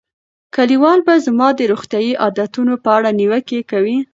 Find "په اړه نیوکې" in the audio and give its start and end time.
2.83-3.59